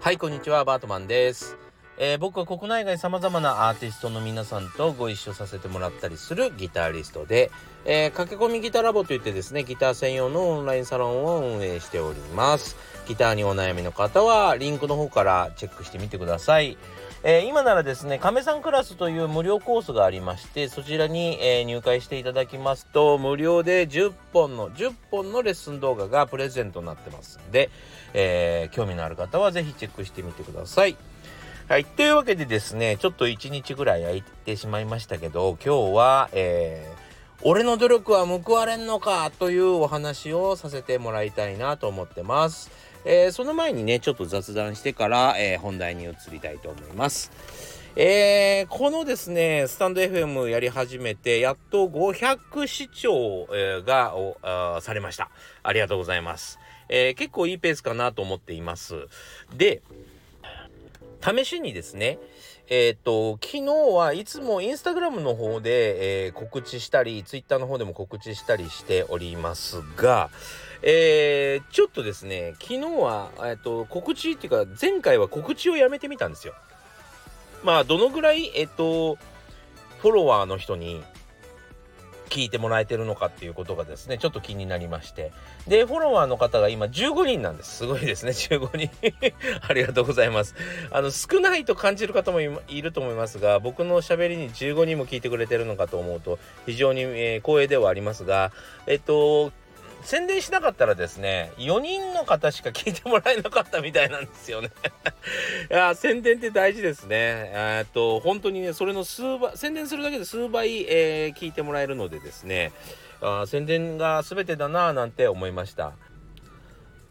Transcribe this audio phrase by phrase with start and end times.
[0.00, 1.56] はい、こんにちは、バートマンです。
[1.98, 7.52] えー、僕は国内外様々なアーティストの皆さんとご一緒させてもらったりするギタリストで、
[7.84, 12.76] えー、駆け込みギターラボといってですね、ギター専用のオンラインサロンを運営しております。
[13.06, 16.76] ギターにお悩みの方は、リンクの方からチェックしてみてください。
[17.22, 27.68] えー、今ならですね、亀さんクラスという無料コースがありまして、そちらに、えー、入会していただきますと、無料で10本の、10本のレッスン動画がプレゼントになってますんで、
[28.14, 30.96] えー、興味のある方はぜひチェックしてみてください。
[31.68, 31.84] はい。
[31.84, 36.90] というわけでですね、ちょっと1日ぐらい空いてしまいましたけど、今日は、え、
[37.42, 42.70] 俺の努力は報われんのかというお話をさせてもらいたいなと思ってます。
[43.04, 47.30] えー、その前にね、ちょっと雑談してから、えー、本題に移りたいと思います。
[47.96, 55.30] えー、このですね、スタンド FM やり始めて、やっと500視聴、えー、がされました。
[55.62, 56.58] ありがとうございます。
[56.88, 58.94] えー、結構いいペースかなと思っています。
[59.56, 59.82] で、
[61.22, 62.18] 試しにですね、
[62.68, 70.30] えっ、と、昨日はいつもインスタグラムの方で、えー、告知したり、ツイッターの方でも告知したりしておりますが、
[70.82, 76.54] えー、ちょっとですね、昨日は、えっ、と、告知っていうか、前回は告知をやめてみたんですよ。
[77.62, 79.16] まあ、どのぐらい、えっ、と、
[79.98, 81.02] フォロワーの人に
[82.30, 85.32] 聞いてもらえてるのかっていうことがですね、ちょっと気になりまして。
[85.68, 87.78] で、フォロワーの方が今15人なんです。
[87.78, 88.90] すごいですね、15人
[89.68, 90.54] ありがとうございます。
[90.90, 98.52] あの、少ないと感じる方もいると思いますが、僕の喋りに15人も聞いてくれてるのかと思うと、非常に、えー、光栄ではありますが、
[98.86, 99.52] えっと、
[100.02, 104.70] 宣伝しなかったらですね、4人の方しか聞いてもらえなかったみたいなんですよね
[105.70, 107.50] いや、宣伝って大事ですね。
[107.54, 112.72] えっと、本当にね、それの数倍、宣伝するだけで数倍、えー、聞いてもらえるのでですね、
[113.20, 115.92] あ宣伝が全てだなぁなんて思いました。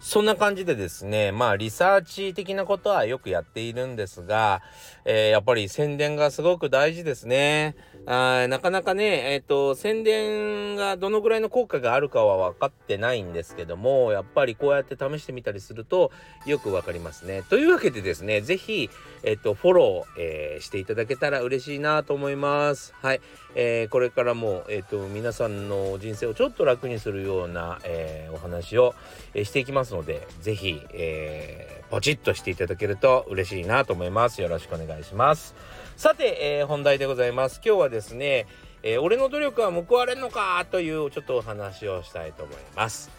[0.00, 4.62] そんな感じでですね、まあリサーチ的なことはよくやっているんですが、
[5.04, 7.74] えー、やっぱり宣伝がすごく大事ですね。
[8.06, 16.12] あなかなかね、えっ、ー、と、宣伝がどのぐらいの効果があるかは分かってないんですけども、やっぱりこうやって試してみたりすると
[16.46, 17.42] よく分かりますね。
[17.50, 18.88] というわけでですね、是非
[19.22, 22.94] えっ、ー、と、フォロー、えー、していただけたら嬉しいなと思います。
[23.02, 23.20] はい。
[23.54, 28.94] えー、これからも、えっ、と、皆さんの人生をちょっと楽にするような、えお話を、
[29.34, 34.42] えしていきますので、是非えポチッとしていただけると嬉しいなと思います。
[34.42, 35.54] よろしくお願いします。
[35.96, 37.60] さて、えー、本題でございます。
[37.64, 38.46] 今日はですね、
[38.82, 43.10] えー、俺の努力は報われんのかというちょっとお話をしたいと思います。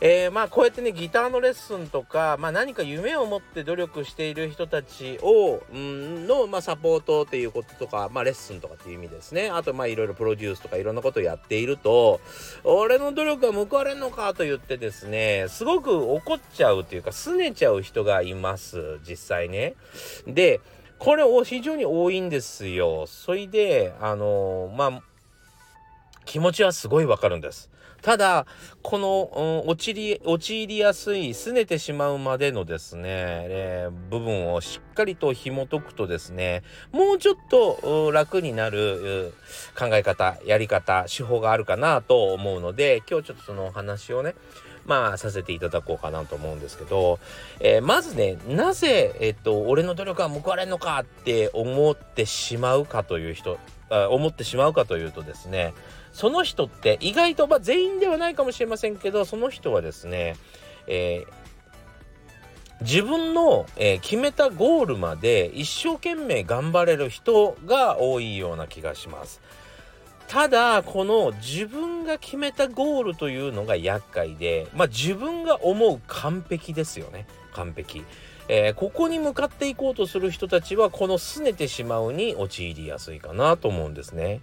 [0.00, 12.20] えー、まあこうやってねギターのレッスンとか、まあ、何か夢を持って努力している人たちをんの、まあ、サポートっていうこととか、まあ、レッスンとかっていう意味ですねあとまあいろいろプロデュースとかいろんなことをやっていると
[12.64, 19.74] 俺の努力は報われんのかと言ってですねすごく怒っちゃうというか拗ねちゃう人がいます実際ね。
[20.26, 20.60] で
[20.98, 23.06] これを非常に多いんですよ。
[23.06, 25.02] それで、あの、まあ、
[26.28, 27.70] 気持ちはすごいわかるんです。
[28.02, 28.46] ただ、
[28.82, 36.62] この、うん、陥り、陥りやすい、拗ねてしまうまでのですね、えー、部分をしっかりと紐解くとですね、
[36.92, 39.32] もうちょっと楽になる
[39.76, 44.34] 考え方、やり方、手法があるかなと思うので、今日ちょっとそのお話をね、
[44.84, 47.18] まあ、させていただこうかなと思うんですけど、
[47.60, 53.58] えー、まずね、なぜ、えっと、俺の努力は報われんのかって思ってしまうかという人、
[53.90, 55.72] 思ってしまうかというとですね、
[56.18, 60.34] その人って意外と、まあ、全員ではないかもしれませんけど、その人はですね、
[60.88, 61.32] えー
[62.80, 69.40] 自分の、えー、決めたゴールまで一生懸命頑張れる人が多いような気がします。
[70.28, 77.26] ただ、この自分が決めたゴールというのが厄介で、まあ自分が思う完璧ですよね。
[77.52, 78.04] 完璧。
[78.48, 84.40] えー、ここに向かっていこうとする人たちはこの拗ねてしまうに陥りやすいかなと思うんですね。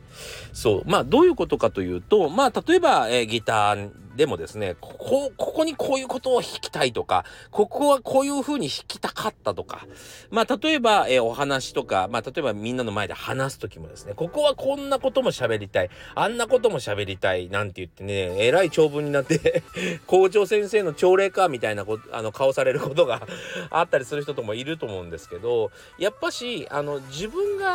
[0.54, 9.85] そうまあどういうことかというとまあ例えば、えー、ギターでもですね、ここ、ここにこういうことを弾きたいとか、ここはこういう風に弾きたかったとか、
[10.32, 19.64] まあ、例えば、えー、お話とか、まあ、例えばみんなの前で話す時もですね、ここはこんなことも喋りたい、あんなことも喋りたい、なんて言ってね、えらい長文になって
[20.08, 23.28] 校長先生の朝礼か、みたいなこあの、顔されることが
[23.70, 27.66] あったりする人ともいると思うんですけど、やっぱし、あの、自分が、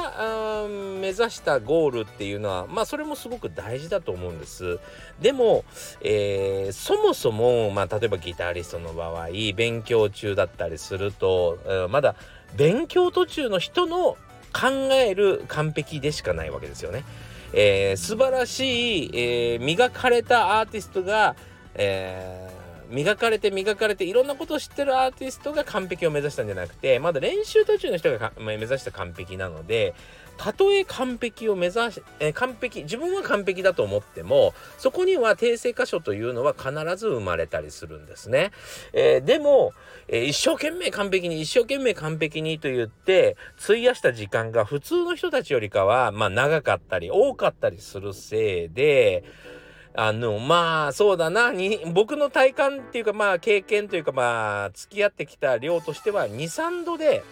[0.70, 4.78] 目指したゴールっていうのは、まあ、それもすごく大事だと思うんです。
[5.20, 5.64] でも、
[6.00, 12.14] えーえー、そもそも、まあ、例えばギタリストの場合勉強中だったりすると、えー、まだ
[12.56, 14.16] 勉強途中の人の
[14.52, 17.04] 考える完璧でしかないわけですよね。
[17.52, 21.34] えー、素晴らしい、えー、磨かれたアーティストが、
[21.74, 22.49] えー、
[22.90, 29.94] 磨かれて磨かれていろんなことを知ってるアーティストが完璧を目指したんじゃなくてまだ練習途中の人が目指した完璧なので
[30.40, 38.50] たとえ完璧を目指し、 え、完璧自分は完璧だと思ってもそこには訂正箇所というのは必ず生まれたりするんですね。
[38.94, 39.74] えー、でも、
[40.08, 49.24] えー、一生懸命完璧に一生懸命完璧にと言って費やした時間が普通の人たちよりかはまあ長かったり多かったりするせいで
[49.94, 57.24] あの、まあ、そうだな、に、僕の体感っていうか、まあ、経験というか、まあ、付き合ってきた量としては、2、3度で、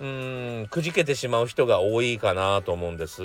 [0.00, 3.22] うん、くじけてしまう人が多いかなと思うんです。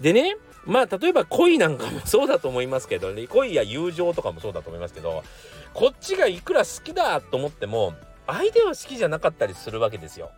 [0.00, 0.36] でね、
[0.68, 5.24] まあ例えば恋なんかもそうだと思いますけどね恋や友情とかもそうだと思いますけど
[5.72, 7.94] こっちがいくら好きだと思っても
[8.30, 10.30] 相手は好きじゃなかったりするわけですよ。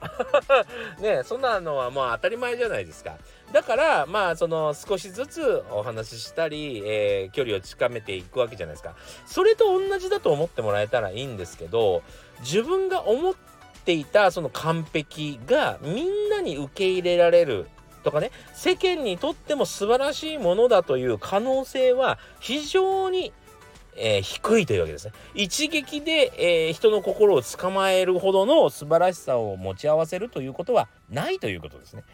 [1.02, 3.16] ねそんなのはもう当たり前じゃないですか。
[3.52, 8.94] だからまあその少しずつお話ししたり、えー、距離を近めていくわけじゃないですか。
[9.26, 12.04] それと同じだと思ってもらえたらいいんですけど
[12.40, 13.34] 自分が思っ
[13.84, 17.66] ていたその完璧がみんなに受け入れられる
[18.04, 23.32] とかね世間にとっても素晴らしいものだという可能性は非常に、
[24.00, 25.12] えー、低いというわけですね。
[25.34, 32.04] 一撃で、えー、人の心を捕まえるほどの素晴らしさを持ち合わせるということはないということですね。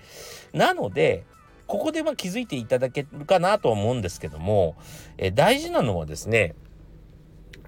[0.52, 1.24] なので
[1.66, 4.76] ここでま気づいていただけるかなと思うんですけども、
[5.18, 6.54] えー、大事なのはですね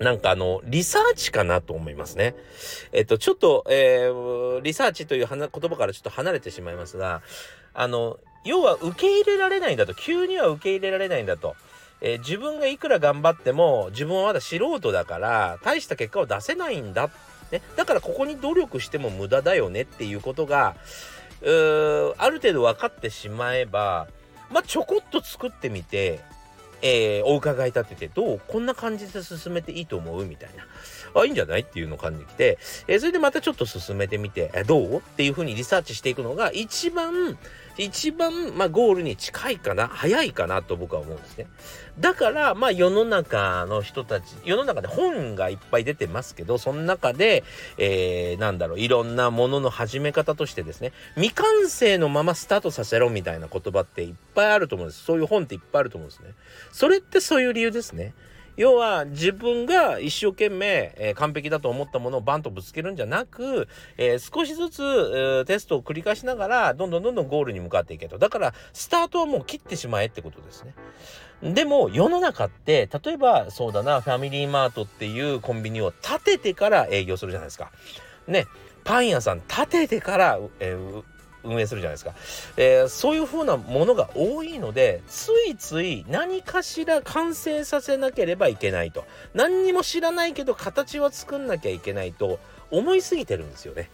[0.00, 2.36] なんかあの、リサーチかなと思いますね。
[2.92, 7.22] えっと、ちょっと、えー、リサーチという言葉からちょっと離れてしまいますが、
[7.74, 11.56] あの、要は受け入れられないんだと、急には受け入れられないんだと。
[12.00, 17.10] えー、自分がいくら頑張っても、自分はまだ素人だから、大した結果を出せないんだ。
[17.50, 20.76] ね、だからここに努力しても無駄だよねっていうことが、
[21.40, 24.06] うーある程度分かってしまえば、
[24.50, 26.20] まあ、ちょこっと作ってみて、
[26.80, 28.40] えー、お伺い立てて、どう？
[28.46, 30.24] こんな感じで進めていいと思う？
[30.26, 30.64] みたいな。
[31.20, 31.62] あ、いいんじゃない？
[31.62, 34.96] っていうのを感じてきて、えー、それでまたちょっと進めてみて、どう？
[34.98, 37.36] っていうふうにリサーチしていくのが一番、
[37.78, 41.46] 一番、まあ、ゴールに近いかな、早いかなと僕は思うんですね。
[42.00, 47.44] だから、まあ、世の中の人たち、世の中で本がいっぱい出てますけど、その中で、
[47.78, 55.04] えー、なんだろう、いろんなものの始め方としてですね、未完成のままスタートさせろみたいな言葉っていっぱいあると思うんです。
[55.04, 56.34] そういう本っていっぱいあると思うんですね。
[56.72, 58.12] それってそういう理由ですね。
[58.58, 68.18] 要は自分が一生懸命、えー、完璧だと思ったものをバンとぶつけるんじゃなく、えー、少しずつ、えー、テストを繰り返しながらどんどんどんどんゴールに向かっていけと。
[68.18, 70.74] だからスタートはもう切ってしまえってことですね。
[71.54, 77.70] でも世の中って例えばそうだなファミリーマートっていうコンビニを建ててから営業するじゃないですか。
[78.26, 78.46] ね
[78.82, 81.04] パン屋さん建ててから、えー、
[81.44, 82.14] 運営するじゃないですか、
[82.56, 89.04] えー、そういう風なものが多いのでついつい何かしら完成させなければいけないと
[89.34, 92.38] 何にも知らないけど形は作んなきゃいけないと
[92.70, 93.90] 思いすぎてるんですよね。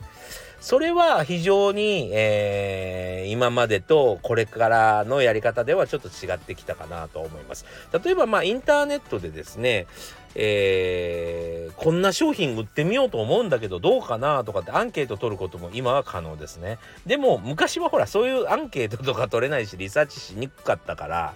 [0.61, 7.67] それは非常に、えー、今までとこれからのやり方ではちょっと違ってきたかなと思います。
[8.03, 9.87] 例えばまあインターネットでですね、
[10.35, 11.54] えー、
[11.85, 16.79] こんな商品売ってみようと思うんだけどどうかなとかってアンケート取ることも今は可能ですね。
[17.05, 21.35] でも昔はほらそういうアンケートとか取れないしリサーチしにくかったから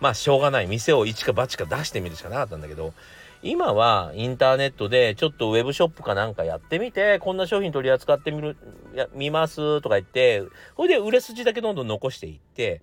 [0.00, 2.94] まあしょうがない店を一か八か出してみるしかなかったんだけど
[3.42, 8.56] 今はインターネットでちょっとウェブショップかなんかやってみて、こんな商品取り扱ってみる、
[8.94, 10.42] や見ますとか言って、
[10.76, 12.82] それで売れ筋だけどんどん残していって、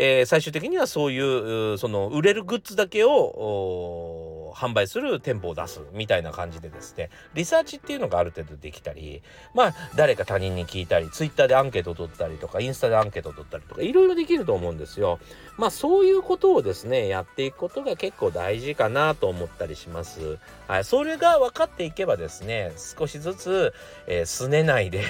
[0.00, 9.22] えー、最終的にはそういう、その売れるグッズだけを、販売する店舗を出すみたいな感じでですねリサーチっていうのがある程度できたり
[9.54, 15.20] まあ誰か他人に聞いたりツイッターでアンケートを取ったりとかインスタでアンケートを取ったりとかいろいろできると思うんですよ。
[15.56, 20.38] まあそういうことをですねやっていくことが結構大事かなと思ったりします。
[20.66, 23.72] はい、それが分かっていけばですね少しずつ、
[24.06, 25.04] えー、すねないで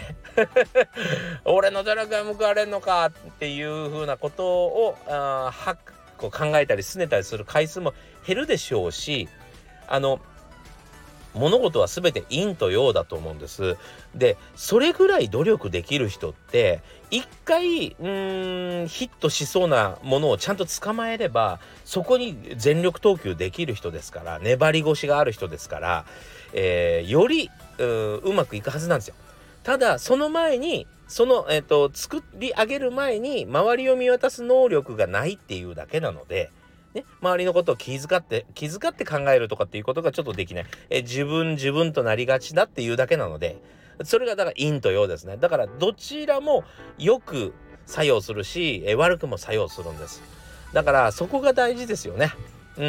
[1.44, 5.52] 俺の努力が報われんのかっていうふうなことををあ
[6.16, 7.94] こう考えたりすねたりする回数も
[8.26, 9.28] 減るでしょうし
[9.86, 10.20] あの
[11.34, 13.76] 物事は全て陰と陽だと思うんです。
[14.14, 16.80] でそれぐらい努力できる人って
[17.10, 18.02] 一回う
[18.84, 26.04] んヒットしそうなものをちゃんと捕まえればそこに全力投球できる人ですから粘り腰がある人ですから、
[26.54, 29.14] えー、よりううまくいくはずなんですよ。
[29.62, 36.52] ただその前にその、えーと、作り上げる前に周りを見渡す能力がないっていうだけなので、
[36.94, 40.66] ね、周りのことを気遣って気遣って考えるとかっていうことがちょっとできない。
[40.90, 43.60] え自分自分となりがちだっていうだけなので
[44.04, 45.38] それがだから陰と陽ですね。
[45.38, 46.64] だからどちらも
[46.98, 47.54] よく
[47.86, 50.22] 作用するしえ悪くも作用するんです。
[50.72, 52.32] だからそこが大事ですよね。
[52.78, 52.80] う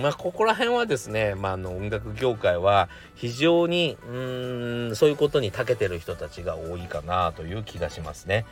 [0.00, 4.12] んまあここら辺はですね、まあ、あの音楽業界は非常にう
[4.92, 8.44] んそういうことに長けてる人たちが多いかなという気がしますね。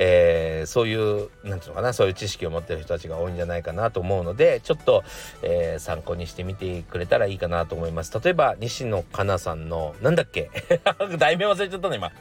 [0.00, 5.02] えー、そういう何て言うのかなそういう知識を持ってる人たちが多いんじゃないかなと思うのでちょっと、
[5.42, 8.16] えー、参考にしてみてくれたらいいかなと思います。
[8.22, 10.52] 例えば西野カナさんのなんだっけ？
[11.18, 12.12] 題名忘れちゃったの今。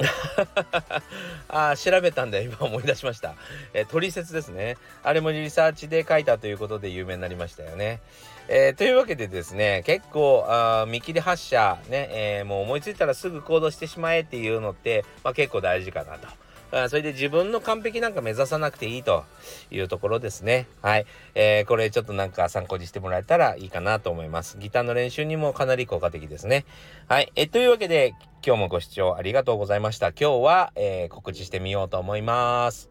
[1.48, 3.34] あ調べたんで 今思い出しました。
[3.74, 4.76] えー、取説ですね。
[5.02, 8.00] あれもリサーチで書いたということで有名になりましたよね。
[8.48, 16.26] えー、というわけでですね、結構、あ見切り発車、ね、えー、もう思いついたらすぐ行動してしまえっていうのって、まあ、結構大事かなと。
[16.72, 19.24] あそれで自分の完璧なんか目指さなくていいと
[19.70, 20.66] いうところですね。
[20.82, 21.06] はい。
[21.34, 24.58] えー、これちょっとなんか参考にしてもらえたらいいかなと思います。
[24.58, 26.64] ギターの練習にもかなり効果的ですね。
[27.08, 27.32] はい。
[27.36, 30.08] えというわけで、今日もご視聴ありがとうございました。
[30.08, 32.90] 今日は、えー、告知してみようと思います。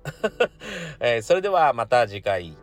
[1.00, 2.58] えー、それではまた次回。